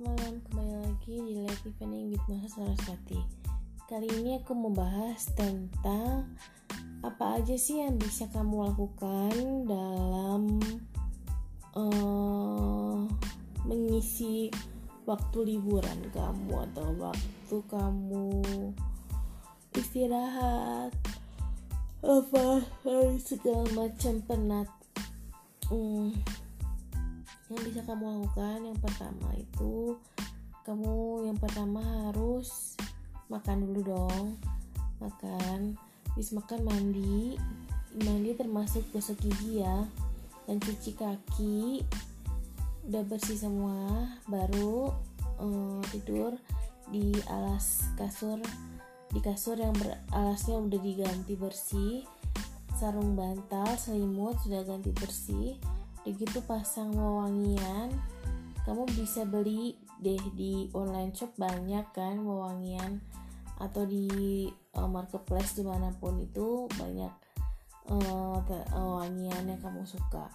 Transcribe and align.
malam, 0.00 0.40
kembali 0.48 0.76
lagi 0.80 1.14
di 1.20 1.34
Live 1.44 1.60
Evening 1.68 2.16
with 2.16 2.24
Nasa 2.32 2.64
Saraswati. 2.64 3.20
Kali 3.84 4.08
ini 4.08 4.40
aku 4.40 4.56
membahas 4.56 5.28
tentang 5.36 6.24
Apa 7.04 7.36
aja 7.36 7.52
sih 7.60 7.84
yang 7.84 8.00
bisa 8.00 8.24
kamu 8.32 8.72
lakukan 8.72 9.68
dalam 9.68 10.56
uh, 11.76 13.04
Mengisi 13.68 14.48
waktu 15.04 15.38
liburan 15.52 16.00
kamu 16.16 16.48
Atau 16.72 16.96
waktu 16.96 17.56
kamu 17.68 18.40
istirahat 19.76 20.96
Apa 22.00 22.64
segala 23.20 23.68
macam 23.76 24.14
penat. 24.24 24.68
Hmm 25.68 26.39
yang 27.50 27.62
bisa 27.66 27.82
kamu 27.82 28.06
lakukan 28.06 28.58
yang 28.62 28.78
pertama 28.78 29.28
itu 29.34 29.98
kamu 30.62 31.26
yang 31.26 31.38
pertama 31.40 31.82
harus 31.82 32.78
makan 33.26 33.66
dulu 33.66 33.80
dong 33.90 34.38
makan. 35.00 35.74
Bis 36.14 36.30
makan 36.30 36.62
mandi 36.62 37.40
mandi 37.98 38.30
termasuk 38.38 38.86
gosok 38.94 39.18
gigi 39.18 39.64
ya 39.64 39.88
dan 40.46 40.60
cuci 40.60 40.94
kaki. 40.94 41.82
Udah 42.86 43.02
bersih 43.06 43.38
semua 43.38 44.14
baru 44.28 44.94
um, 45.40 45.80
tidur 45.90 46.36
di 46.90 47.14
alas 47.30 47.86
kasur 47.94 48.40
di 49.10 49.18
kasur 49.18 49.58
yang 49.58 49.74
beralasnya 49.74 50.54
udah 50.60 50.80
diganti 50.80 51.34
bersih. 51.34 52.06
Sarung 52.78 53.12
bantal 53.12 53.76
selimut 53.76 54.40
sudah 54.40 54.64
ganti 54.64 54.88
bersih 54.94 55.60
begitu 56.06 56.40
pasang 56.44 56.92
wewangian. 56.94 57.92
Kamu 58.64 58.84
bisa 58.92 59.24
beli 59.24 59.76
deh 60.00 60.20
di 60.36 60.68
online 60.76 61.12
shop 61.12 61.36
banyak 61.36 61.84
kan 61.92 62.20
wewangian. 62.22 63.00
Atau 63.60 63.84
di 63.84 64.48
uh, 64.76 64.88
marketplace 64.88 65.56
di 65.56 65.64
mana 65.64 65.92
pun 65.96 66.16
itu 66.20 66.64
banyak 66.80 67.12
uh, 67.92 68.40
wewangian 68.72 69.44
yang 69.48 69.60
kamu 69.60 69.84
suka. 69.84 70.28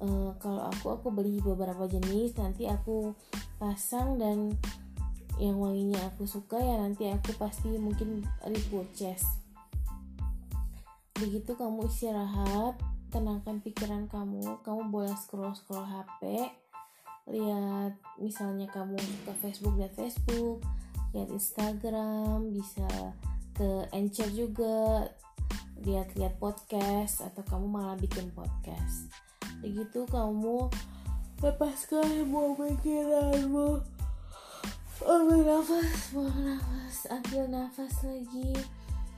Uh, 0.00 0.32
kalau 0.40 0.68
aku 0.72 0.96
aku 0.96 1.08
beli 1.12 1.40
beberapa 1.44 1.84
jenis. 1.84 2.36
Nanti 2.40 2.64
aku 2.64 3.12
pasang 3.60 4.16
dan 4.16 4.56
yang 5.40 5.56
wanginya 5.56 6.12
aku 6.12 6.28
suka 6.28 6.60
ya 6.60 6.76
nanti 6.76 7.08
aku 7.08 7.32
pasti 7.40 7.72
mungkin 7.80 8.20
repurchase 8.44 9.24
begitu 11.16 11.56
kamu 11.56 11.88
istirahat 11.88 12.76
tenangkan 13.10 13.58
pikiran 13.60 14.06
kamu 14.06 14.62
kamu 14.62 14.82
boleh 14.88 15.14
scroll 15.18 15.52
scroll 15.52 15.84
HP 15.84 16.48
lihat 17.30 17.98
misalnya 18.16 18.70
kamu 18.70 18.96
ke 18.96 19.32
Facebook 19.42 19.74
lihat 19.76 19.94
Facebook 19.98 20.64
lihat 21.12 21.28
Instagram 21.28 22.54
bisa 22.54 22.88
ke 23.58 23.84
Anchor 23.92 24.30
juga 24.32 25.10
lihat-lihat 25.80 26.36
podcast 26.36 27.24
atau 27.24 27.40
kamu 27.44 27.66
malah 27.68 27.96
bikin 27.96 28.28
podcast. 28.36 29.08
Begitu 29.64 30.04
kamu 30.08 30.68
lepaskan 31.40 32.04
semua 32.04 32.52
pikiranmu 32.52 33.80
ambil 35.00 35.40
nafas 35.48 36.12
buang 36.12 36.40
nafas 36.44 37.08
ambil 37.08 37.48
nafas 37.48 37.94
lagi 38.04 38.52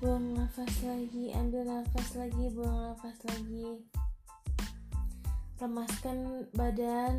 buang 0.02 0.34
nafas 0.34 0.82
lagi 0.82 1.30
ambil 1.30 1.62
nafas 1.62 2.18
lagi 2.18 2.50
buang 2.50 2.90
nafas 2.90 3.14
lagi. 3.22 3.86
Lemaskan 5.62 6.42
badan 6.58 7.14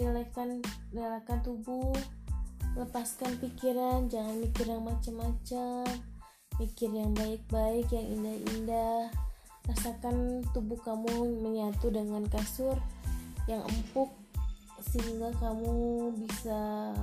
relaxkan 0.00 0.64
relaxkan 0.96 1.44
tubuh. 1.44 1.92
Lepaskan 2.72 3.36
pikiran 3.36 4.08
jangan 4.08 4.32
mikir 4.40 4.64
yang 4.64 4.88
macam-macam. 4.88 5.84
Mikir 6.56 6.88
yang 6.88 7.12
baik-baik 7.12 7.84
yang 7.92 8.08
indah-indah. 8.08 9.12
Rasakan 9.68 10.40
tubuh 10.56 10.80
kamu 10.80 11.36
menyatu 11.44 11.92
dengan 11.92 12.24
kasur 12.32 12.80
yang 13.44 13.60
empuk 13.68 14.08
sehingga 14.80 15.36
kamu 15.36 16.16
bisa 16.16 16.96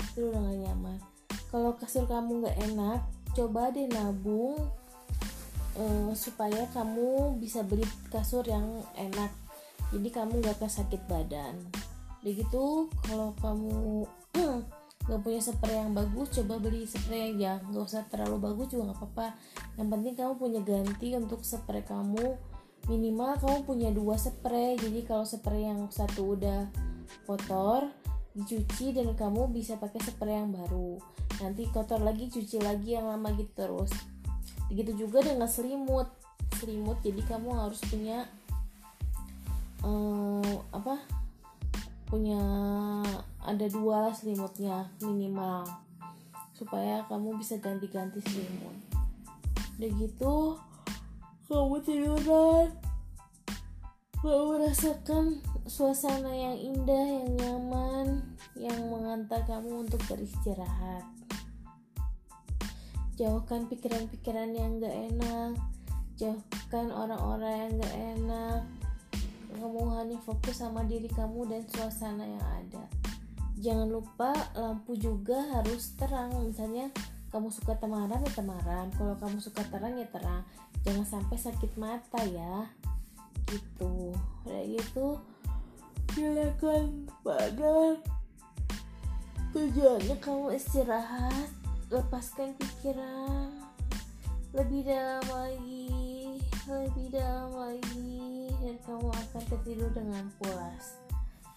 tidur 0.00 0.32
dengan 0.32 0.56
nyaman. 0.64 0.96
Kalau 1.52 1.76
kasur 1.76 2.08
kamu 2.08 2.40
nggak 2.40 2.56
enak 2.72 3.04
coba 3.36 3.68
deh 3.68 3.84
nabung 3.92 4.56
uh, 5.76 6.10
supaya 6.16 6.64
kamu 6.72 7.36
bisa 7.36 7.60
beli 7.60 7.84
kasur 8.08 8.42
yang 8.48 8.80
enak. 8.96 9.28
Jadi 9.92 10.08
kamu 10.08 10.40
gak 10.42 10.58
akan 10.58 10.70
sakit 10.72 11.04
badan 11.06 11.54
begitu 12.26 12.90
kalau 13.06 13.30
kamu 13.38 14.02
nggak 15.06 15.20
punya 15.22 15.38
spray 15.38 15.78
yang 15.78 15.94
bagus 15.94 16.34
coba 16.34 16.58
beli 16.58 16.82
spray 16.82 17.30
yang 17.30 17.38
ya 17.38 17.54
nggak 17.70 17.86
usah 17.86 18.02
terlalu 18.10 18.50
bagus 18.50 18.74
juga 18.74 18.90
nggak 18.90 18.98
apa-apa. 18.98 19.26
Yang 19.78 19.88
penting 19.94 20.14
kamu 20.18 20.32
punya 20.34 20.60
ganti 20.66 21.08
untuk 21.14 21.46
spray 21.46 21.86
kamu. 21.86 22.34
Minimal 22.90 23.38
kamu 23.38 23.58
punya 23.62 23.88
dua 23.94 24.18
spray. 24.18 24.74
Jadi 24.74 25.06
kalau 25.06 25.22
spray 25.22 25.70
yang 25.70 25.86
satu 25.94 26.34
udah 26.34 26.66
kotor 27.30 27.86
dicuci 28.36 28.92
dan 28.92 29.16
kamu 29.16 29.48
bisa 29.48 29.80
pakai 29.80 29.96
spray 30.04 30.36
yang 30.36 30.52
baru. 30.52 31.00
Nanti 31.40 31.64
kotor 31.72 32.04
lagi 32.04 32.28
cuci 32.28 32.60
lagi 32.60 32.92
yang 32.92 33.08
lama 33.08 33.32
gitu 33.32 33.48
terus. 33.56 33.88
Begitu 34.68 35.08
juga 35.08 35.24
dengan 35.24 35.48
selimut. 35.48 36.12
Selimut 36.60 37.00
jadi 37.00 37.24
kamu 37.24 37.48
harus 37.56 37.80
punya 37.88 38.28
um, 39.80 40.44
apa? 40.68 41.00
Punya 42.06 42.44
ada 43.40 43.66
dua 43.72 44.12
selimutnya 44.12 44.92
minimal. 45.00 45.64
Supaya 46.52 47.08
kamu 47.08 47.40
bisa 47.40 47.56
ganti-ganti 47.56 48.20
selimut. 48.20 48.76
Udah 49.80 49.90
gitu 49.96 50.34
kamu 51.48 51.76
tiduran. 51.80 52.68
Kamu 54.20 54.58
merasakan 54.60 55.40
suasana 55.66 56.30
yang 56.30 56.56
indah, 56.56 57.06
yang 57.06 57.30
nyaman, 57.42 58.06
yang 58.54 58.78
mengantar 58.86 59.42
kamu 59.50 59.86
untuk 59.86 59.98
beristirahat. 60.06 61.02
Jauhkan 63.18 63.66
pikiran-pikiran 63.66 64.54
yang 64.54 64.78
gak 64.78 64.94
enak, 64.94 65.58
jauhkan 66.14 66.94
orang-orang 66.94 67.54
yang 67.66 67.72
gak 67.82 67.96
enak. 68.16 68.60
Kamu 69.56 69.82
hanya 69.98 70.18
fokus 70.22 70.62
sama 70.62 70.86
diri 70.86 71.10
kamu 71.10 71.48
dan 71.50 71.62
suasana 71.66 72.22
yang 72.22 72.46
ada. 72.62 72.84
Jangan 73.56 73.88
lupa 73.88 74.36
lampu 74.52 74.94
juga 75.00 75.40
harus 75.56 75.96
terang. 75.96 76.30
Misalnya 76.44 76.92
kamu 77.32 77.48
suka 77.48 77.74
temaram 77.80 78.20
ya 78.20 78.32
temaram. 78.36 78.92
Kalau 78.94 79.16
kamu 79.16 79.40
suka 79.40 79.64
terang 79.72 79.96
ya 79.96 80.04
terang. 80.12 80.44
Jangan 80.84 81.08
sampai 81.08 81.36
sakit 81.40 81.72
mata 81.80 82.20
ya. 82.28 82.68
Gitu. 83.48 84.12
Udah 84.44 84.62
gitu 84.68 85.16
silakan 86.16 87.04
badan 87.20 88.00
tujuannya 89.52 90.16
kamu 90.16 90.56
istirahat 90.56 91.52
lepaskan 91.92 92.56
pikiran. 92.56 93.52
Lebih 94.56 94.88
dalam 94.88 95.28
lagi 95.28 96.40
lebih 96.64 97.12
dalam 97.12 97.52
lagi 97.52 98.48
dan 98.64 98.80
kamu 98.88 99.12
akan 99.12 99.42
tertidur 99.44 99.92
dengan 99.92 100.24
pulas 100.40 100.96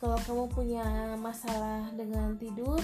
kalau 0.04 0.20
kamu 0.28 0.44
punya 0.52 1.16
masalah 1.16 1.88
dengan 1.96 2.36
tidur 2.36 2.84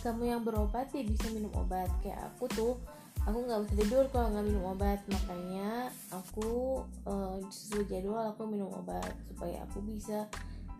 kamu 0.00 0.24
yang 0.24 0.40
berobat 0.40 0.88
ya 0.96 1.04
bisa 1.04 1.28
minum 1.36 1.52
obat. 1.52 1.92
Kayak 2.00 2.32
aku 2.32 2.48
tuh 2.48 2.72
aku 3.28 3.44
nggak 3.44 3.60
bisa 3.68 3.74
tidur 3.84 4.04
kalau 4.08 4.32
nggak 4.32 4.46
minum 4.48 4.64
obat. 4.72 5.04
Makanya 5.04 5.92
aku 6.08 6.29
uh, 7.06 7.36
sesuai 7.48 7.86
jadwal 7.88 8.32
aku 8.32 8.46
minum 8.48 8.70
obat 8.72 9.14
supaya 9.28 9.64
aku 9.66 9.82
bisa 9.84 10.28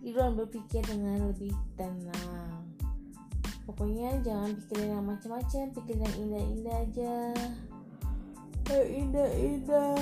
tidur 0.01 0.25
dan 0.25 0.35
berpikir 0.37 0.83
dengan 0.87 1.33
lebih 1.33 1.53
tenang. 1.77 2.65
Pokoknya 3.69 4.19
jangan 4.25 4.57
pikirin 4.57 4.99
yang 4.99 5.07
macam-macam 5.07 5.63
pikirin 5.77 6.03
yang 6.03 6.17
indah-indah 6.19 6.77
aja. 6.83 7.17
Yang 8.71 8.89
indah-indah. 9.05 9.99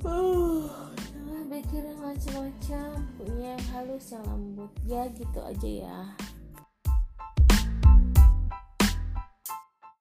Uh, 0.00 0.64
jangan 1.12 1.44
pikirin 1.52 1.96
macam-macam 2.00 2.88
punya 3.20 3.46
yang 3.54 3.64
halus 3.76 4.06
yang 4.10 4.24
lembut. 4.26 4.72
Ya 4.88 5.02
gitu 5.12 5.40
aja 5.44 5.68
ya 5.68 5.98